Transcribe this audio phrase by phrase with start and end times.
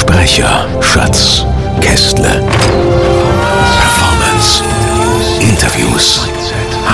[0.00, 1.44] Sprecher, Schatz,
[1.80, 2.40] Kästle.
[3.80, 4.62] Performance,
[5.40, 6.28] Interviews,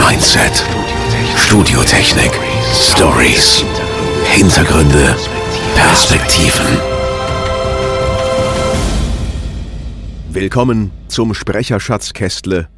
[0.09, 0.65] Mindset,
[1.37, 2.33] Studiotechnik,
[2.73, 3.63] Stories,
[4.25, 5.15] Hintergründe,
[5.77, 6.65] Perspektiven.
[10.31, 12.71] Willkommen zum Sprecherschatz Kästle.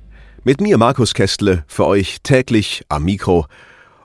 [0.43, 3.47] Mit mir Markus Kästle, für euch täglich am Mikro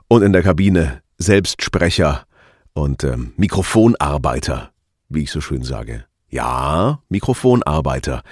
[0.06, 2.26] und in der Kabine Selbstsprecher
[2.74, 4.70] und ähm, Mikrofonarbeiter,
[5.08, 6.04] wie ich so schön sage.
[6.32, 8.22] Ja, Mikrofonarbeiter.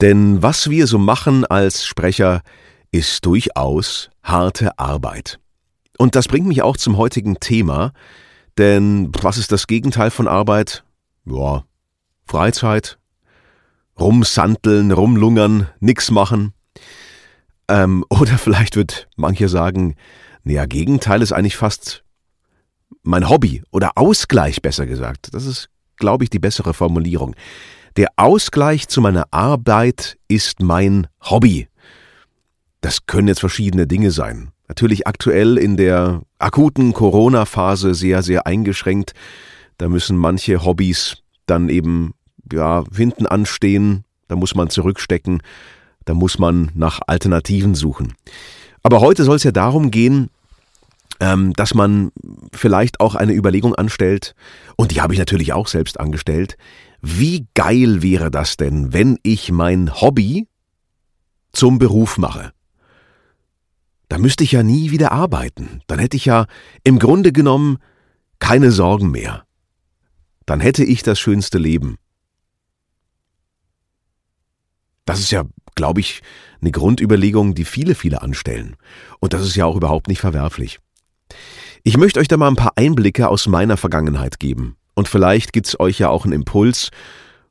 [0.00, 2.42] Denn was wir so machen als Sprecher,
[2.92, 5.40] ist durchaus harte Arbeit.
[5.98, 7.92] Und das bringt mich auch zum heutigen Thema,
[8.56, 10.84] denn was ist das Gegenteil von Arbeit?
[11.24, 11.64] Ja,
[12.24, 12.98] Freizeit,
[13.98, 16.52] rumsanteln, rumlungern, nix machen.
[17.66, 19.96] Ähm, oder vielleicht wird manche sagen,
[20.44, 22.04] naja, Gegenteil ist eigentlich fast
[23.02, 25.34] mein Hobby oder Ausgleich besser gesagt.
[25.34, 27.36] Das ist, glaube ich, die bessere Formulierung.
[27.96, 31.68] Der Ausgleich zu meiner Arbeit ist mein Hobby.
[32.80, 34.52] Das können jetzt verschiedene Dinge sein.
[34.68, 39.12] Natürlich aktuell in der akuten Corona-Phase sehr, sehr eingeschränkt.
[39.78, 42.14] Da müssen manche Hobbys dann eben,
[42.52, 44.04] ja, hinten anstehen.
[44.28, 45.42] Da muss man zurückstecken.
[46.04, 48.14] Da muss man nach Alternativen suchen.
[48.82, 50.30] Aber heute soll es ja darum gehen,
[51.20, 52.10] ähm, dass man
[52.52, 54.34] vielleicht auch eine Überlegung anstellt,
[54.76, 56.56] und die habe ich natürlich auch selbst angestellt,
[57.00, 60.46] wie geil wäre das denn, wenn ich mein Hobby
[61.52, 62.52] zum Beruf mache?
[64.08, 65.82] Da müsste ich ja nie wieder arbeiten.
[65.86, 66.46] Dann hätte ich ja
[66.82, 67.78] im Grunde genommen
[68.38, 69.44] keine Sorgen mehr.
[70.46, 71.98] Dann hätte ich das schönste Leben.
[75.04, 76.22] Das ist ja, glaube ich,
[76.60, 78.76] eine Grundüberlegung, die viele, viele anstellen.
[79.20, 80.78] Und das ist ja auch überhaupt nicht verwerflich.
[81.84, 84.76] Ich möchte euch da mal ein paar Einblicke aus meiner Vergangenheit geben.
[84.94, 86.90] Und vielleicht gibt's euch ja auch einen Impuls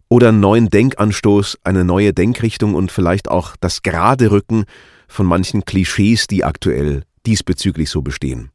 [0.10, 4.66] oder einen neuen Denkanstoß, eine neue Denkrichtung und vielleicht auch das gerade Rücken
[5.08, 8.52] von manchen Klischees, die aktuell diesbezüglich so bestehen.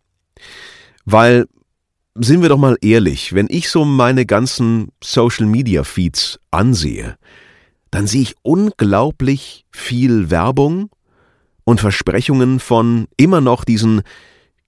[1.04, 1.46] Weil,
[2.14, 7.16] sind wir doch mal ehrlich, wenn ich so meine ganzen Social Media Feeds ansehe,
[7.90, 10.90] dann sehe ich unglaublich viel Werbung
[11.64, 14.02] und Versprechungen von immer noch diesen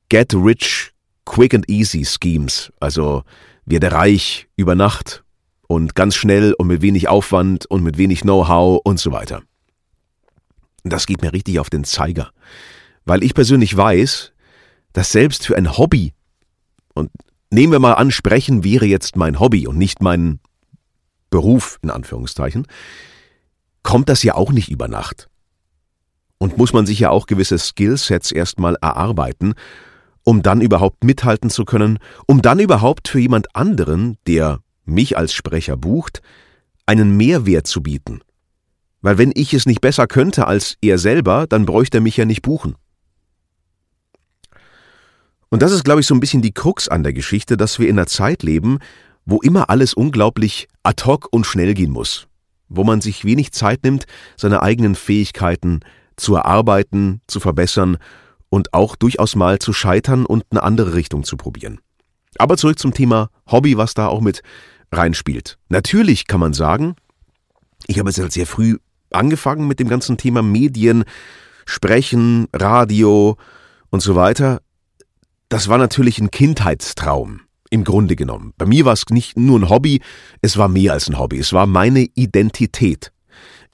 [0.09, 0.93] Get Rich
[1.25, 3.23] Quick and Easy Schemes, also
[3.65, 5.25] werde reich über Nacht
[5.67, 9.43] und ganz schnell und mit wenig Aufwand und mit wenig Know-how und so weiter.
[10.83, 12.31] Das geht mir richtig auf den Zeiger,
[13.07, 14.33] weil ich persönlich weiß,
[14.93, 16.13] dass selbst für ein Hobby,
[16.93, 17.11] und
[17.51, 20.41] nehmen wir mal an, sprechen wäre jetzt mein Hobby und nicht mein
[21.31, 22.67] Beruf in Anführungszeichen,
[23.83, 25.29] kommt das ja auch nicht über Nacht.
[26.39, 29.55] Und muss man sich ja auch gewisse Skillsets erstmal erarbeiten,
[30.25, 35.33] um dann überhaupt mithalten zu können, um dann überhaupt für jemand anderen, der mich als
[35.33, 36.23] Sprecher bucht,
[36.87, 38.21] einen Mehrwert zu bieten.
[39.01, 42.25] Weil wenn ich es nicht besser könnte als er selber, dann bräuchte er mich ja
[42.25, 42.75] nicht buchen.
[45.51, 47.89] Und das ist, glaube ich, so ein bisschen die Krux an der Geschichte, dass wir
[47.89, 48.79] in einer Zeit leben,
[49.25, 52.27] wo immer alles unglaublich ad hoc und schnell gehen muss.
[52.69, 54.07] Wo man sich wenig Zeit nimmt,
[54.37, 55.81] seine eigenen Fähigkeiten
[56.17, 57.99] zu erarbeiten, zu verbessern
[58.55, 61.81] und auch durchaus mal zu scheitern und eine andere Richtung zu probieren.
[62.39, 64.43] Aber zurück zum Thema Hobby, was da auch mit
[64.93, 65.59] reinspielt.
[65.71, 66.95] Natürlich kann man sagen,
[67.89, 68.79] ich habe jetzt sehr früh
[69.11, 71.03] angefangen mit dem ganzen Thema Medien,
[71.67, 73.37] Sprechen, Radio
[73.91, 74.61] und so weiter.
[75.49, 77.41] Das war natürlich ein Kindheitstraum,
[77.71, 78.53] im Grunde genommen.
[78.57, 80.01] Bei mir war es nicht nur ein Hobby,
[80.43, 83.11] es war mehr als ein Hobby, es war meine Identität.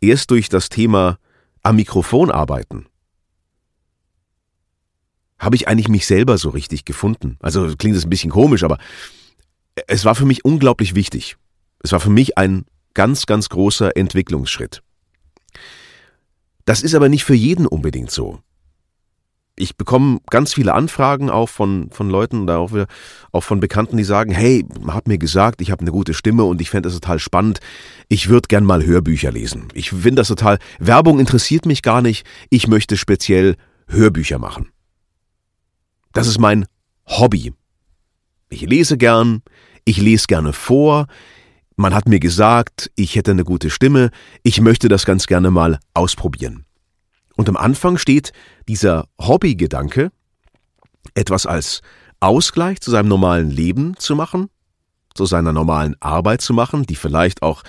[0.00, 1.18] Erst durch das Thema
[1.62, 2.86] am Mikrofon arbeiten
[5.40, 7.36] habe ich eigentlich mich selber so richtig gefunden.
[7.40, 8.78] Also klingt das ein bisschen komisch, aber
[9.88, 11.36] es war für mich unglaublich wichtig.
[11.82, 14.82] Es war für mich ein ganz, ganz großer Entwicklungsschritt.
[16.66, 18.40] Das ist aber nicht für jeden unbedingt so.
[19.56, 22.86] Ich bekomme ganz viele Anfragen auch von, von Leuten oder auch, wieder,
[23.32, 26.44] auch von Bekannten, die sagen, hey, man hat mir gesagt, ich habe eine gute Stimme
[26.44, 27.60] und ich fände das total spannend.
[28.08, 29.68] Ich würde gern mal Hörbücher lesen.
[29.74, 32.26] Ich finde das total, Werbung interessiert mich gar nicht.
[32.50, 33.56] Ich möchte speziell
[33.88, 34.70] Hörbücher machen.
[36.12, 36.66] Das ist mein
[37.06, 37.52] Hobby.
[38.48, 39.42] Ich lese gern,
[39.84, 41.06] ich lese gerne vor,
[41.76, 44.10] man hat mir gesagt, ich hätte eine gute Stimme,
[44.42, 46.64] ich möchte das ganz gerne mal ausprobieren.
[47.36, 48.32] Und am Anfang steht
[48.68, 50.10] dieser Hobbygedanke,
[51.14, 51.80] etwas als
[52.18, 54.50] Ausgleich zu seinem normalen Leben zu machen,
[55.14, 57.62] zu seiner normalen Arbeit zu machen, die vielleicht auch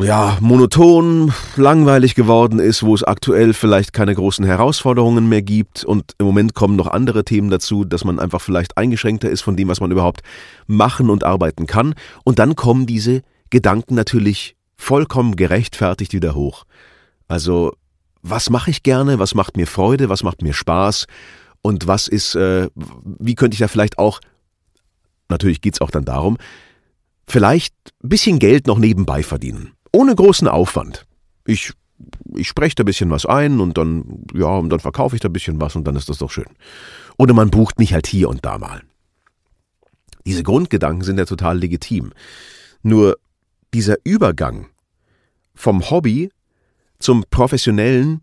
[0.00, 5.84] ja, monoton, langweilig geworden ist, wo es aktuell vielleicht keine großen Herausforderungen mehr gibt.
[5.84, 9.56] Und im Moment kommen noch andere Themen dazu, dass man einfach vielleicht eingeschränkter ist von
[9.56, 10.20] dem, was man überhaupt
[10.68, 11.94] machen und arbeiten kann.
[12.22, 16.64] Und dann kommen diese Gedanken natürlich vollkommen gerechtfertigt wieder hoch.
[17.26, 17.72] Also,
[18.22, 21.06] was mache ich gerne, was macht mir Freude, was macht mir Spaß?
[21.60, 22.68] Und was ist, äh,
[23.04, 24.20] wie könnte ich da vielleicht auch,
[25.28, 26.38] natürlich geht's auch dann darum,
[27.26, 27.74] vielleicht
[28.04, 31.06] ein bisschen Geld noch nebenbei verdienen ohne großen Aufwand.
[31.46, 31.72] Ich,
[32.34, 35.28] ich spreche da ein bisschen was ein und dann, ja, und dann verkaufe ich da
[35.28, 36.46] ein bisschen was und dann ist das doch schön.
[37.16, 38.82] Oder man bucht mich halt hier und da mal.
[40.24, 42.12] Diese Grundgedanken sind ja total legitim.
[42.82, 43.18] Nur
[43.74, 44.66] dieser Übergang
[45.54, 46.30] vom Hobby
[46.98, 48.20] zum Professionellen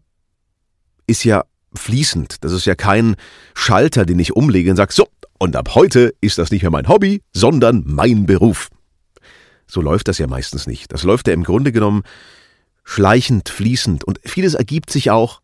[1.07, 2.43] ist ja fließend.
[2.43, 3.15] Das ist ja kein
[3.53, 5.07] Schalter, den ich umlege und sage, so,
[5.37, 8.69] und ab heute ist das nicht mehr mein Hobby, sondern mein Beruf.
[9.67, 10.91] So läuft das ja meistens nicht.
[10.93, 12.03] Das läuft ja im Grunde genommen
[12.83, 15.41] schleichend, fließend und vieles ergibt sich auch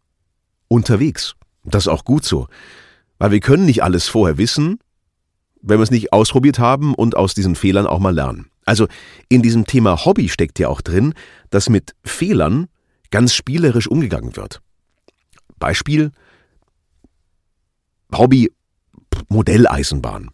[0.68, 1.36] unterwegs.
[1.64, 2.48] Das ist auch gut so.
[3.18, 4.80] Weil wir können nicht alles vorher wissen,
[5.62, 8.50] wenn wir es nicht ausprobiert haben und aus diesen Fehlern auch mal lernen.
[8.66, 8.88] Also
[9.30, 11.14] in diesem Thema Hobby steckt ja auch drin,
[11.50, 12.68] dass mit Fehlern
[13.10, 14.62] ganz spielerisch umgegangen wird.
[15.60, 16.12] Beispiel
[18.14, 18.52] Hobby
[19.30, 20.32] Modelleisenbahn.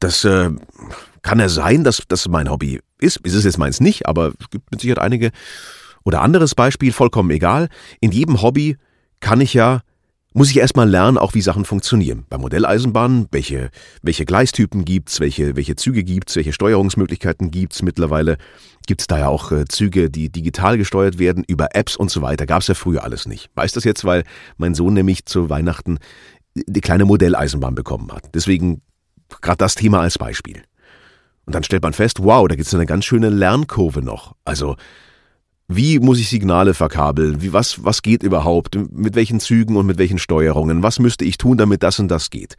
[0.00, 0.50] Das äh,
[1.22, 3.18] kann ja sein, dass das mein Hobby ist.
[3.18, 5.30] Ist es jetzt meins nicht, aber es gibt mit Sicherheit einige.
[6.04, 7.68] Oder anderes Beispiel, vollkommen egal.
[8.00, 8.78] In jedem Hobby
[9.20, 9.82] kann ich ja,
[10.32, 12.24] muss ich erstmal lernen, auch wie Sachen funktionieren.
[12.30, 13.70] Bei Modelleisenbahnen, welche,
[14.02, 17.82] welche Gleistypen gibt's, welche, welche Züge gibt's, welche Steuerungsmöglichkeiten gibt's.
[17.82, 18.38] Mittlerweile
[18.86, 22.46] gibt's da ja auch äh, Züge, die digital gesteuert werden, über Apps und so weiter.
[22.46, 23.50] Gab's ja früher alles nicht.
[23.54, 24.24] Weiß das jetzt, weil
[24.56, 25.98] mein Sohn nämlich zu Weihnachten
[26.54, 28.34] die kleine Modelleisenbahn bekommen hat.
[28.34, 28.80] Deswegen
[29.40, 30.62] Gerade das Thema als Beispiel.
[31.46, 34.34] Und dann stellt man fest, wow, da gibt es eine ganz schöne Lernkurve noch.
[34.44, 34.76] Also,
[35.68, 37.42] wie muss ich Signale verkabeln?
[37.42, 38.76] Wie, was, was geht überhaupt?
[38.92, 40.82] Mit welchen Zügen und mit welchen Steuerungen?
[40.82, 42.56] Was müsste ich tun, damit das und das geht?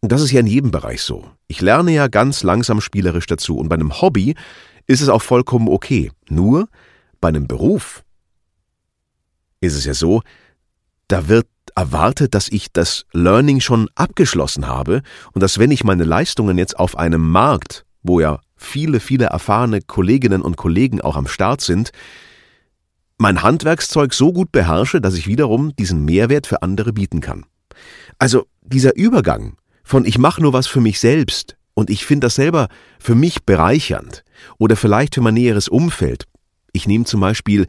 [0.00, 1.28] Und das ist ja in jedem Bereich so.
[1.46, 3.58] Ich lerne ja ganz langsam spielerisch dazu.
[3.58, 4.34] Und bei einem Hobby
[4.86, 6.10] ist es auch vollkommen okay.
[6.28, 6.68] Nur
[7.20, 8.02] bei einem Beruf
[9.60, 10.22] ist es ja so,
[11.08, 11.46] da wird
[11.76, 15.02] erwartet, dass ich das Learning schon abgeschlossen habe
[15.32, 19.80] und dass wenn ich meine Leistungen jetzt auf einem Markt, wo ja viele, viele erfahrene
[19.80, 21.90] Kolleginnen und Kollegen auch am Start sind,
[23.18, 27.44] mein Handwerkszeug so gut beherrsche, dass ich wiederum diesen Mehrwert für andere bieten kann.
[28.18, 32.34] Also dieser Übergang von ich mache nur was für mich selbst und ich finde das
[32.34, 32.68] selber
[32.98, 34.24] für mich bereichernd
[34.58, 36.24] oder vielleicht für mein näheres Umfeld.
[36.72, 37.66] Ich nehme zum Beispiel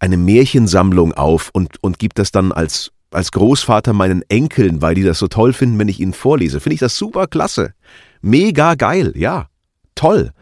[0.00, 5.02] eine Märchensammlung auf und, und gebe das dann als als Großvater meinen Enkeln, weil die
[5.02, 6.60] das so toll finden, wenn ich ihnen vorlese.
[6.60, 7.74] Finde ich das super klasse.
[8.20, 9.48] Mega geil, ja.
[9.94, 10.32] Toll.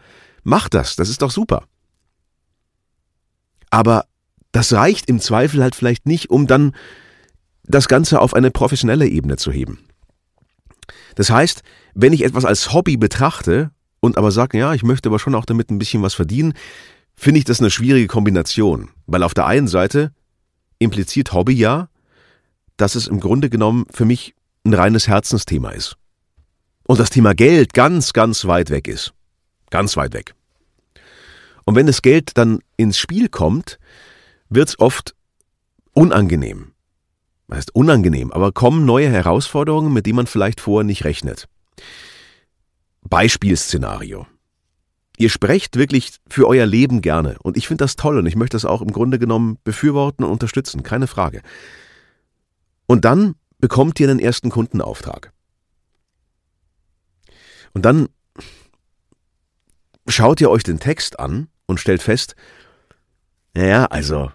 [0.43, 1.63] Mach das, das ist doch super.
[3.69, 4.05] Aber
[4.51, 6.73] das reicht im Zweifel halt vielleicht nicht, um dann
[7.63, 9.79] das Ganze auf eine professionelle Ebene zu heben.
[11.15, 11.63] Das heißt,
[11.93, 15.45] wenn ich etwas als Hobby betrachte und aber sage, ja, ich möchte aber schon auch
[15.45, 16.53] damit ein bisschen was verdienen,
[17.15, 18.89] finde ich das eine schwierige Kombination.
[19.05, 20.11] Weil auf der einen Seite
[20.79, 21.89] impliziert Hobby ja,
[22.77, 25.95] dass es im Grunde genommen für mich ein reines Herzensthema ist.
[26.87, 29.13] Und das Thema Geld ganz, ganz weit weg ist.
[29.69, 30.33] Ganz weit weg.
[31.65, 33.77] Und wenn das Geld dann ins Spiel kommt,
[34.49, 35.15] wird es oft
[35.93, 36.71] unangenehm.
[37.47, 41.47] Das heißt unangenehm, aber kommen neue Herausforderungen, mit denen man vielleicht vorher nicht rechnet.
[43.01, 44.27] Beispielszenario.
[45.17, 48.55] Ihr sprecht wirklich für euer Leben gerne und ich finde das toll und ich möchte
[48.55, 51.41] das auch im Grunde genommen befürworten und unterstützen, keine Frage.
[52.87, 55.31] Und dann bekommt ihr einen ersten Kundenauftrag.
[57.73, 58.07] Und dann
[60.07, 62.35] schaut ihr euch den Text an und stellt fest,
[63.53, 64.31] naja, also,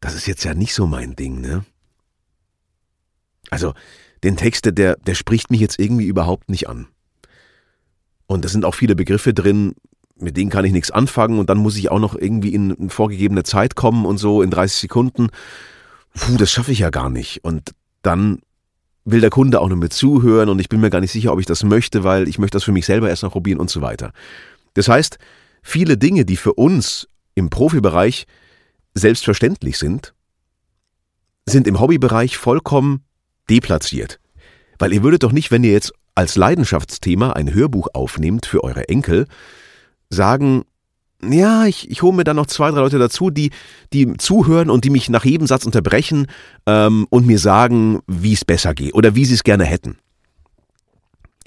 [0.00, 1.64] das ist jetzt ja nicht so mein Ding, ne?
[3.50, 3.74] Also,
[4.22, 6.88] den Text, der, der spricht mich jetzt irgendwie überhaupt nicht an.
[8.26, 9.74] Und da sind auch viele Begriffe drin,
[10.16, 13.42] mit denen kann ich nichts anfangen und dann muss ich auch noch irgendwie in, vorgegebene
[13.42, 15.28] Zeit kommen und so in 30 Sekunden.
[16.14, 17.44] Puh, das schaffe ich ja gar nicht.
[17.44, 17.74] Und
[18.06, 18.40] dann
[19.04, 21.40] will der Kunde auch nur mit zuhören und ich bin mir gar nicht sicher, ob
[21.40, 23.82] ich das möchte, weil ich möchte das für mich selber erst noch probieren und so
[23.82, 24.12] weiter.
[24.74, 25.18] Das heißt,
[25.62, 28.26] viele Dinge, die für uns im Profibereich
[28.94, 30.14] selbstverständlich sind,
[31.46, 33.04] sind im Hobbybereich vollkommen
[33.50, 34.20] deplatziert.
[34.78, 38.88] Weil ihr würdet doch nicht, wenn ihr jetzt als Leidenschaftsthema ein Hörbuch aufnehmt für eure
[38.88, 39.26] Enkel,
[40.08, 40.64] sagen,
[41.32, 43.50] ja, ich, ich hole mir dann noch zwei, drei Leute dazu, die,
[43.92, 46.26] die zuhören und die mich nach jedem Satz unterbrechen
[46.66, 49.98] ähm, und mir sagen, wie es besser geht oder wie sie es gerne hätten.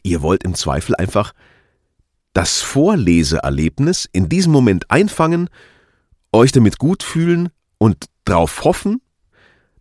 [0.04, 1.34] Ihr wollt im Zweifel einfach
[2.34, 5.50] das Vorleseerlebnis in diesem Moment einfangen,
[6.32, 9.02] euch damit gut fühlen und darauf hoffen,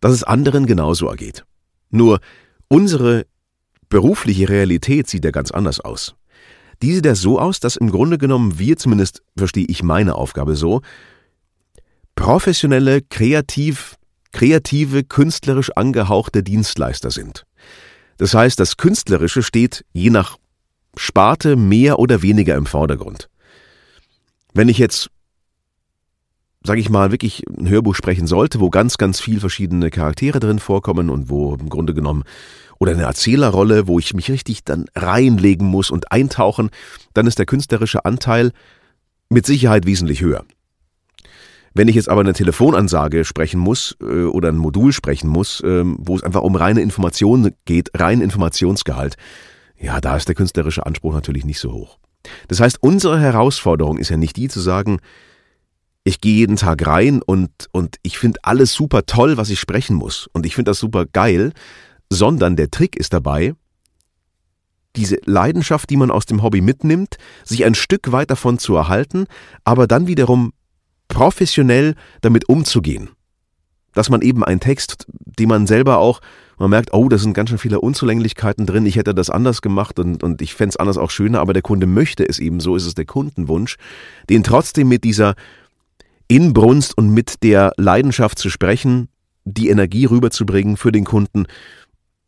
[0.01, 1.45] dass es anderen genauso ergeht.
[1.89, 2.19] Nur
[2.67, 3.25] unsere
[3.89, 6.15] berufliche Realität sieht ja ganz anders aus.
[6.81, 10.55] Die sieht ja so aus, dass im Grunde genommen wir, zumindest verstehe ich meine Aufgabe
[10.55, 10.81] so,
[12.15, 13.95] professionelle, kreativ,
[14.31, 17.45] kreative, künstlerisch angehauchte Dienstleister sind.
[18.17, 20.37] Das heißt, das Künstlerische steht je nach
[20.95, 23.29] Sparte mehr oder weniger im Vordergrund.
[24.53, 25.09] Wenn ich jetzt,
[26.63, 30.59] sage ich mal, wirklich ein Hörbuch sprechen sollte, wo ganz, ganz viel verschiedene Charaktere drin
[30.59, 32.23] vorkommen und wo im Grunde genommen
[32.79, 36.69] oder eine Erzählerrolle, wo ich mich richtig dann reinlegen muss und eintauchen,
[37.13, 38.51] dann ist der künstlerische Anteil
[39.29, 40.45] mit Sicherheit wesentlich höher.
[41.73, 45.83] Wenn ich jetzt aber eine Telefonansage sprechen muss äh, oder ein Modul sprechen muss, äh,
[45.85, 49.15] wo es einfach um reine Informationen geht, rein Informationsgehalt,
[49.79, 51.99] ja, da ist der künstlerische Anspruch natürlich nicht so hoch.
[52.47, 54.99] Das heißt, unsere Herausforderung ist ja nicht die zu sagen,
[56.07, 59.95] ich gehe jeden Tag rein und, und ich finde alles super toll, was ich sprechen
[59.95, 60.29] muss.
[60.31, 61.51] Und ich finde das super geil,
[62.09, 63.55] sondern der Trick ist dabei,
[64.95, 69.25] diese Leidenschaft, die man aus dem Hobby mitnimmt, sich ein Stück weit davon zu erhalten,
[69.65, 70.53] aber dann wiederum
[71.09, 73.09] professionell damit umzugehen.
[73.93, 76.21] Dass man eben einen Text, den man selber auch,
[76.57, 79.99] man merkt, oh, da sind ganz schön viele Unzulänglichkeiten drin, ich hätte das anders gemacht
[79.99, 82.77] und, und ich fände es anders auch schöner, aber der Kunde möchte es eben, so
[82.77, 83.75] ist es der Kundenwunsch,
[84.29, 85.35] den trotzdem mit dieser
[86.27, 89.09] Inbrunst und mit der Leidenschaft zu sprechen,
[89.45, 91.45] die Energie rüberzubringen für den Kunden,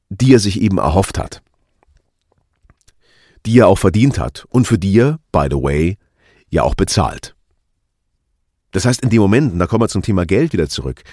[0.09, 1.41] die er sich eben erhofft hat,
[3.45, 5.97] die er auch verdient hat und für die er, by the way,
[6.49, 7.35] ja auch bezahlt.
[8.71, 11.03] Das heißt, in den Momenten, da kommen wir zum Thema Geld wieder zurück,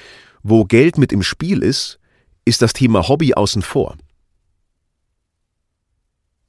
[0.42, 1.98] wo Geld mit im Spiel ist,
[2.44, 3.96] ist das Thema Hobby außen vor.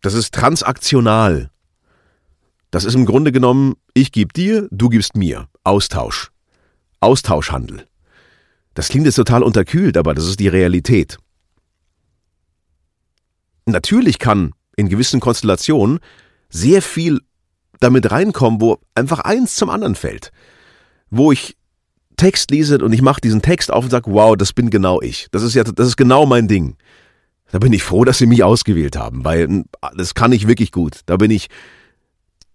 [0.02, 1.50] Das ist transaktional.
[2.70, 5.48] Das ist im Grunde genommen, ich gebe dir, du gibst mir.
[5.68, 6.32] Austausch.
[7.02, 7.86] Austauschhandel.
[8.74, 11.18] Das klingt jetzt total unterkühlt, aber das ist die Realität.
[13.66, 16.00] Natürlich kann in gewissen Konstellationen
[16.50, 17.20] sehr viel
[17.82, 20.32] damit reinkommen, wo einfach eins zum anderen fällt.
[21.10, 21.58] Wo ich
[22.16, 25.28] Text lese und ich mache diesen Text auf und sage, wow, das bin genau ich.
[25.32, 26.78] Das ist ja, das ist genau mein Ding.
[27.52, 31.02] Da bin ich froh, dass sie mich ausgewählt haben, weil das kann ich wirklich gut.
[31.08, 31.48] Da bin ich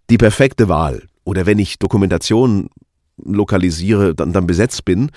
[0.08, 1.06] die perfekte Wahl.
[1.24, 2.70] Oder wenn ich Dokumentation
[3.24, 5.10] lokalisiere, dann, dann besetzt bin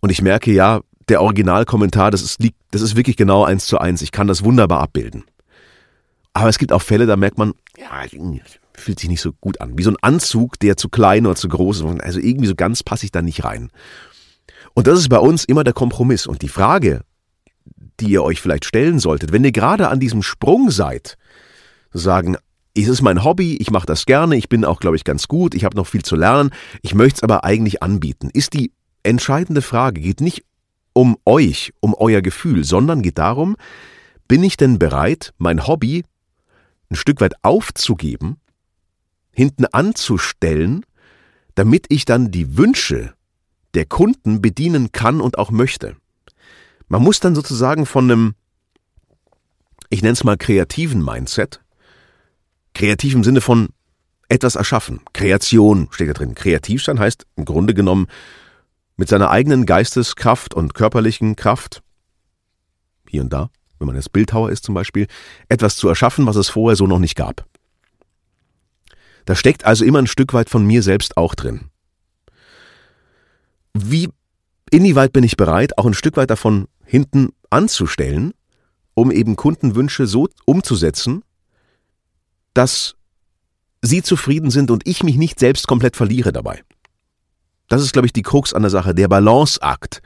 [0.00, 2.38] und ich merke, ja, der Originalkommentar, das ist,
[2.70, 4.02] das ist wirklich genau eins zu eins.
[4.02, 5.24] Ich kann das wunderbar abbilden.
[6.32, 8.02] Aber es gibt auch Fälle, da merkt man, ja,
[8.74, 9.78] fühlt sich nicht so gut an.
[9.78, 12.00] Wie so ein Anzug, der zu klein oder zu groß ist.
[12.02, 13.70] Also irgendwie so ganz passe ich da nicht rein.
[14.74, 16.26] Und das ist bei uns immer der Kompromiss.
[16.26, 17.02] Und die Frage,
[18.00, 21.16] die ihr euch vielleicht stellen solltet, wenn ihr gerade an diesem Sprung seid,
[21.92, 22.36] sagen,
[22.82, 25.54] es ist mein Hobby, ich mache das gerne, ich bin auch, glaube ich, ganz gut,
[25.54, 26.50] ich habe noch viel zu lernen,
[26.82, 28.30] ich möchte es aber eigentlich anbieten.
[28.32, 28.72] Ist die
[29.04, 30.44] entscheidende Frage, geht nicht
[30.92, 33.56] um euch, um euer Gefühl, sondern geht darum,
[34.26, 36.04] bin ich denn bereit, mein Hobby
[36.90, 38.38] ein Stück weit aufzugeben,
[39.32, 40.84] hinten anzustellen,
[41.54, 43.14] damit ich dann die Wünsche
[43.74, 45.96] der Kunden bedienen kann und auch möchte.
[46.88, 48.34] Man muss dann sozusagen von einem,
[49.90, 51.63] ich nenne es mal kreativen Mindset,
[52.74, 53.68] kreativ im Sinne von
[54.28, 55.00] etwas erschaffen.
[55.12, 56.34] Kreation steht da drin.
[56.34, 58.06] Kreativ sein heißt im Grunde genommen
[58.96, 61.82] mit seiner eigenen Geisteskraft und körperlichen Kraft,
[63.08, 65.06] hier und da, wenn man jetzt Bildhauer ist zum Beispiel,
[65.48, 67.44] etwas zu erschaffen, was es vorher so noch nicht gab.
[69.24, 71.70] Da steckt also immer ein Stück weit von mir selbst auch drin.
[73.72, 74.10] Wie,
[74.70, 78.32] inwieweit bin ich bereit, auch ein Stück weit davon hinten anzustellen,
[78.94, 81.22] um eben Kundenwünsche so umzusetzen,
[82.54, 82.96] dass
[83.82, 86.62] sie zufrieden sind und ich mich nicht selbst komplett verliere dabei.
[87.68, 90.02] Das ist, glaube ich, die Krux an der Sache, der Balanceakt,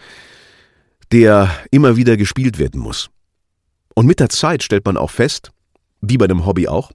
[1.13, 3.11] der immer wieder gespielt werden muss.
[3.95, 5.51] Und mit der Zeit stellt man auch fest,
[6.01, 6.93] wie bei dem Hobby auch,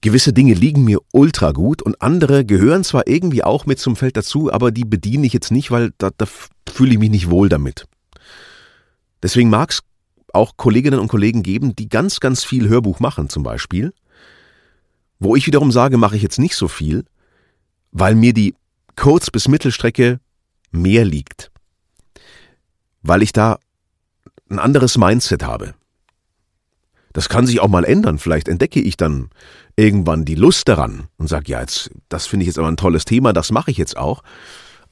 [0.00, 4.16] gewisse Dinge liegen mir ultra gut und andere gehören zwar irgendwie auch mit zum Feld
[4.16, 6.26] dazu, aber die bediene ich jetzt nicht, weil da, da
[6.68, 7.86] fühle ich mich nicht wohl damit.
[9.22, 9.80] Deswegen mag es
[10.34, 13.92] auch Kolleginnen und Kollegen geben, die ganz, ganz viel Hörbuch machen zum Beispiel,
[15.18, 17.04] wo ich wiederum sage, mache ich jetzt nicht so viel,
[17.92, 18.54] weil mir die
[18.96, 20.20] Kurz- bis Mittelstrecke
[20.70, 21.50] mehr liegt.
[23.02, 23.58] Weil ich da
[24.48, 25.74] ein anderes Mindset habe.
[27.12, 28.18] Das kann sich auch mal ändern.
[28.18, 29.30] Vielleicht entdecke ich dann
[29.76, 33.04] irgendwann die Lust daran und sage, ja, jetzt, das finde ich jetzt aber ein tolles
[33.04, 34.22] Thema, das mache ich jetzt auch.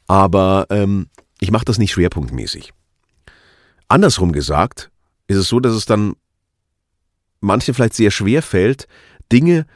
[0.06, 1.08] Aber ähm,
[1.40, 2.72] ich mache das nicht schwerpunktmäßig.
[3.88, 4.91] Andersrum gesagt,
[5.32, 6.14] ist es so, dass es dann
[7.40, 8.86] manchen vielleicht sehr schwer fällt,
[9.30, 9.66] Dinge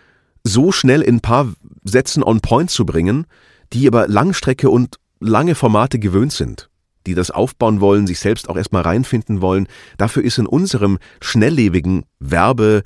[0.45, 1.53] so schnell in ein paar
[1.85, 3.27] Sätzen on point zu bringen,
[3.73, 6.71] die aber Langstrecke und lange Formate gewöhnt sind,
[7.07, 9.67] die das aufbauen wollen, sich selbst auch erstmal reinfinden wollen.
[9.99, 12.83] Dafür ist in unserem schnelllebigen Werbe,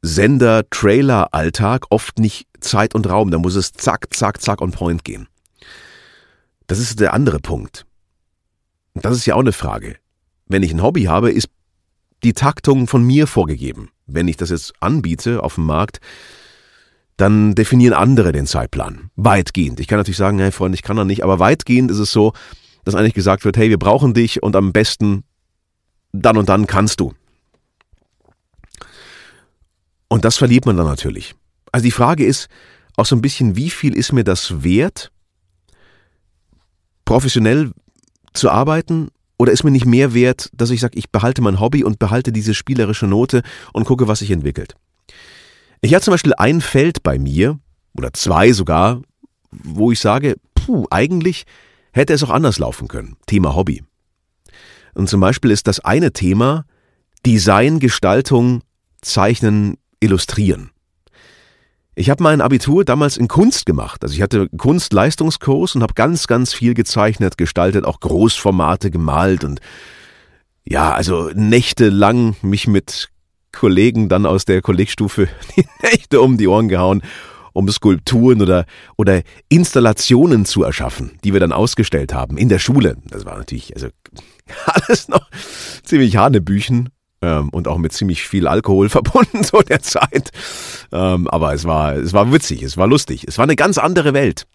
[0.00, 3.30] Sender, Trailer, Alltag oft nicht Zeit und Raum.
[3.30, 5.28] Da muss es zack, zack, zack on point gehen.
[6.68, 7.84] Das ist der andere Punkt.
[8.94, 9.96] Das ist ja auch eine Frage.
[10.46, 11.48] Wenn ich ein Hobby habe, ist
[12.24, 13.90] die Taktung von mir vorgegeben.
[14.06, 16.00] Wenn ich das jetzt anbiete auf dem Markt,
[17.16, 19.10] dann definieren andere den Zeitplan.
[19.16, 19.80] Weitgehend.
[19.80, 22.32] Ich kann natürlich sagen, hey Freund, ich kann da nicht, aber weitgehend ist es so,
[22.84, 25.24] dass eigentlich gesagt wird, hey, wir brauchen dich und am besten
[26.12, 27.12] dann und dann kannst du.
[30.08, 31.34] Und das verliert man dann natürlich.
[31.70, 32.48] Also die Frage ist
[32.96, 35.12] auch so ein bisschen, wie viel ist mir das wert,
[37.04, 37.72] professionell
[38.32, 41.84] zu arbeiten oder ist mir nicht mehr wert, dass ich sage, ich behalte mein Hobby
[41.84, 43.42] und behalte diese spielerische Note
[43.72, 44.74] und gucke, was sich entwickelt.
[45.80, 47.58] Ich habe zum Beispiel ein Feld bei mir,
[47.96, 49.02] oder zwei sogar,
[49.50, 51.44] wo ich sage, puh, eigentlich
[51.92, 53.16] hätte es auch anders laufen können.
[53.26, 53.82] Thema Hobby.
[54.94, 56.64] Und zum Beispiel ist das eine Thema
[57.24, 58.62] Design, Gestaltung,
[59.00, 60.70] Zeichnen, Illustrieren.
[61.98, 64.04] Ich habe mein Abitur damals in Kunst gemacht.
[64.04, 69.60] Also ich hatte Kunstleistungskurs und habe ganz, ganz viel gezeichnet, gestaltet, auch Großformate gemalt und
[70.64, 73.08] ja, also nächtelang mich mit
[73.50, 75.26] Kollegen dann aus der Kollegstufe
[75.56, 77.02] die Nächte um die Ohren gehauen,
[77.52, 78.64] um Skulpturen oder,
[78.96, 82.96] oder Installationen zu erschaffen, die wir dann ausgestellt haben in der Schule.
[83.08, 83.88] Das war natürlich, also
[84.66, 85.28] alles noch
[85.82, 86.90] ziemlich Hanebüchen
[87.22, 90.30] ähm, und auch mit ziemlich viel Alkohol verbunden zu der Zeit.
[90.92, 94.14] Ähm, aber es war, es war witzig, es war lustig, es war eine ganz andere
[94.14, 94.46] Welt.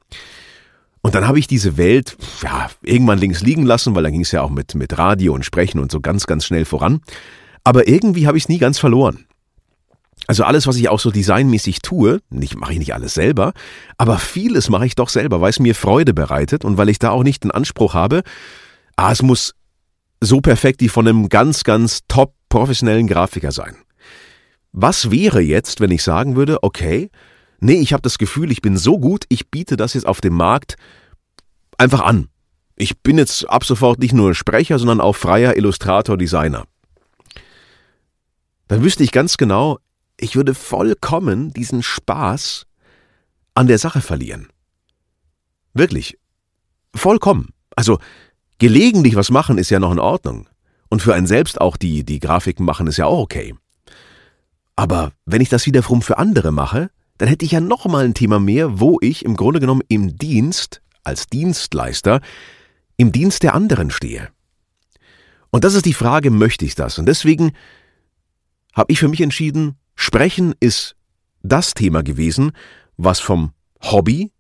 [1.02, 4.32] Und dann habe ich diese Welt ja, irgendwann links liegen lassen, weil dann ging es
[4.32, 7.02] ja auch mit, mit Radio und Sprechen und so ganz, ganz schnell voran.
[7.66, 9.26] Aber irgendwie habe ich es nie ganz verloren.
[10.28, 13.52] Also alles, was ich auch so designmäßig tue, nicht mache ich nicht alles selber,
[13.98, 17.10] aber vieles mache ich doch selber, weil es mir Freude bereitet und weil ich da
[17.10, 18.24] auch nicht den Anspruch habe,
[18.96, 19.56] ah, es muss
[20.22, 23.76] so perfekt wie von einem ganz, ganz top professionellen Grafiker sein.
[24.74, 27.10] Was wäre jetzt, wenn ich sagen würde, okay,
[27.60, 30.36] nee, ich habe das Gefühl, ich bin so gut, ich biete das jetzt auf dem
[30.36, 30.76] Markt
[31.80, 32.30] einfach an.
[32.76, 36.66] Ich bin jetzt ab sofort nicht nur Sprecher, sondern auch freier Illustrator, Designer.
[38.68, 39.80] Dann wüsste ich ganz genau,
[40.20, 42.68] ich würde vollkommen diesen Spaß
[43.56, 44.48] an der Sache verlieren.
[45.74, 46.20] Wirklich.
[46.94, 47.50] Vollkommen.
[47.76, 47.98] Also,
[48.60, 50.48] gelegentlich was machen ist ja noch in Ordnung.
[50.94, 53.56] Und für einen selbst auch die, die Grafiken machen ist ja auch okay.
[54.76, 58.14] Aber wenn ich das wiederum für andere mache, dann hätte ich ja noch mal ein
[58.14, 62.22] Thema mehr, wo ich im Grunde genommen im Dienst, als Dienstleister,
[62.96, 64.30] im Dienst der anderen stehe.
[65.50, 67.00] Und das ist die Frage, möchte ich das?
[67.00, 67.54] Und deswegen
[68.74, 70.96] habe ich für mich entschieden, Sprechen ist
[71.42, 72.52] das Thema gewesen,
[72.98, 74.32] was vom Hobby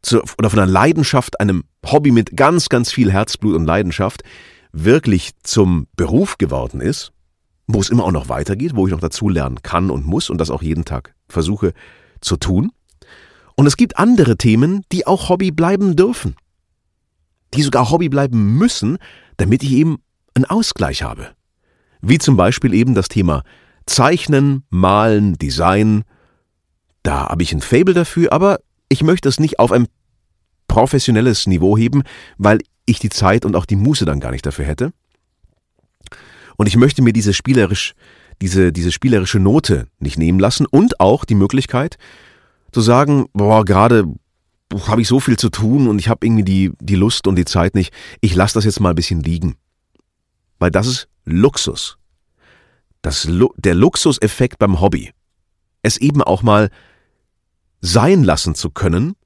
[0.00, 4.22] zu, oder von einer Leidenschaft, einem Hobby mit ganz, ganz viel Herzblut und Leidenschaft,
[4.72, 7.12] wirklich zum Beruf geworden ist,
[7.66, 10.38] wo es immer auch noch weitergeht, wo ich noch dazu lernen kann und muss und
[10.38, 11.72] das auch jeden Tag versuche
[12.20, 12.72] zu tun.
[13.56, 16.36] Und es gibt andere Themen, die auch Hobby bleiben dürfen.
[17.54, 18.98] Die sogar Hobby bleiben müssen,
[19.36, 19.98] damit ich eben
[20.34, 21.32] einen Ausgleich habe.
[22.00, 23.42] Wie zum Beispiel eben das Thema
[23.86, 26.04] Zeichnen, Malen, Design.
[27.02, 29.88] Da habe ich ein Fable dafür, aber ich möchte es nicht auf ein
[30.68, 32.02] professionelles Niveau heben,
[32.38, 34.92] weil ich die Zeit und auch die Muße dann gar nicht dafür hätte.
[36.56, 37.94] Und ich möchte mir diese spielerisch,
[38.42, 41.96] diese, diese spielerische Note nicht nehmen lassen und auch die Möglichkeit
[42.72, 44.04] zu sagen, boah, gerade
[44.86, 47.44] habe ich so viel zu tun und ich habe irgendwie die, die Lust und die
[47.44, 47.92] Zeit nicht.
[48.20, 49.56] Ich lasse das jetzt mal ein bisschen liegen.
[50.58, 51.98] Weil das ist Luxus.
[53.02, 55.12] Das, der Luxuseffekt beim Hobby.
[55.82, 56.70] Es eben auch mal
[57.80, 59.16] sein lassen zu können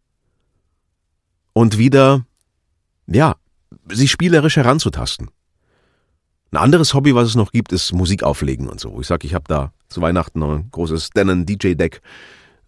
[1.53, 2.25] und wieder,
[3.07, 3.35] ja,
[3.89, 5.31] sich spielerisch heranzutasten.
[6.51, 9.01] Ein anderes Hobby, was es noch gibt, ist Musik auflegen und so.
[9.01, 12.01] Ich sag, ich habe da zu Weihnachten noch ein großes Denon DJ Deck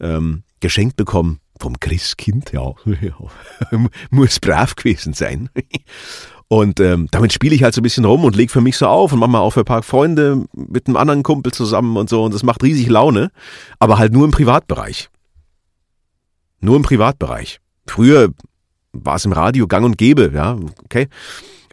[0.01, 2.53] ähm, geschenkt bekommen vom Christkind.
[2.53, 2.73] Ja,
[4.11, 5.51] muss brav gewesen sein.
[6.49, 8.87] Und ähm, damit spiele ich halt so ein bisschen rum und lege für mich so
[8.87, 12.09] auf und mache mal auch für ein paar Freunde mit einem anderen Kumpel zusammen und
[12.09, 12.25] so.
[12.25, 13.31] Und das macht riesig Laune,
[13.79, 15.11] aber halt nur im Privatbereich.
[16.61, 17.61] Nur im Privatbereich.
[17.87, 18.31] Früher
[19.05, 21.09] war es im Radio gang und gäbe, ja, okay.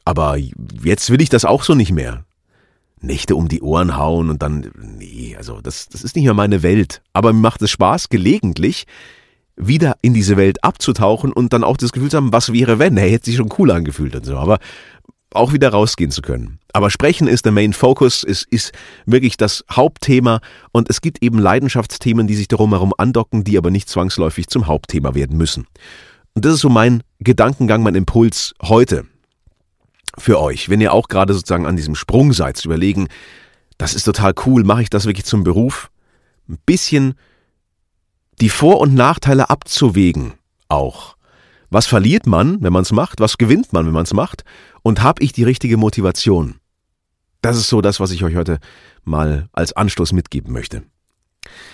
[0.06, 0.38] Aber
[0.84, 2.26] jetzt will ich das auch so nicht mehr.
[3.00, 6.64] Nächte um die Ohren hauen und dann, nee, also das, das ist nicht mehr meine
[6.64, 7.02] Welt.
[7.12, 8.86] Aber mir macht es Spaß, gelegentlich
[9.56, 12.98] wieder in diese Welt abzutauchen und dann auch das Gefühl zu haben, was wäre wenn?
[12.98, 14.38] Hey, hätte sich schon cool angefühlt und so.
[14.38, 14.60] Aber
[15.34, 16.60] auch wieder rausgehen zu können.
[16.74, 18.72] Aber Sprechen ist der Main Focus, ist, ist
[19.06, 23.72] wirklich das Hauptthema und es gibt eben Leidenschaftsthemen, die sich darum herum andocken, die aber
[23.72, 25.68] nicht zwangsläufig zum Hauptthema werden müssen.
[26.36, 29.06] Und das ist so mein Gedankengang, mein Impuls heute
[30.17, 30.69] für euch.
[30.69, 33.08] Wenn ihr auch gerade sozusagen an diesem Sprung seid, zu überlegen,
[33.78, 35.89] das ist total cool, mache ich das wirklich zum Beruf?
[36.50, 37.15] Ein bisschen
[38.41, 40.34] die Vor- und Nachteile abzuwägen
[40.69, 41.15] auch.
[41.69, 43.19] Was verliert man, wenn man es macht?
[43.19, 44.43] Was gewinnt man, wenn man es macht?
[44.84, 46.60] Und habe ich die richtige Motivation?
[47.41, 48.60] Das ist so das, was ich euch heute
[49.04, 50.84] mal als Anstoß mitgeben möchte.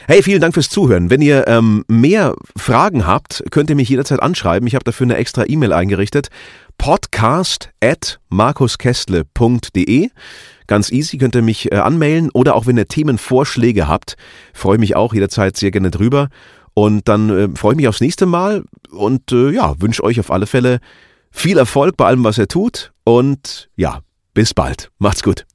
[0.09, 1.11] Hey, vielen Dank fürs Zuhören.
[1.11, 4.65] Wenn ihr ähm, mehr Fragen habt, könnt ihr mich jederzeit anschreiben.
[4.65, 6.29] Ich habe dafür eine extra E-Mail eingerichtet.
[6.79, 10.09] Podcast at markuskestle.de.
[10.65, 14.15] Ganz easy, könnt ihr mich äh, anmelden oder auch wenn ihr Themenvorschläge habt,
[14.51, 16.29] freue ich mich auch jederzeit sehr gerne drüber.
[16.73, 20.31] Und dann äh, freue ich mich aufs nächste Mal und äh, ja, wünsche euch auf
[20.31, 20.79] alle Fälle
[21.29, 22.93] viel Erfolg bei allem, was ihr tut.
[23.03, 23.99] Und ja,
[24.33, 24.89] bis bald.
[24.97, 25.45] Macht's gut.